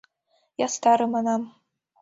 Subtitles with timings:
[0.65, 1.41] —Ястаре манам.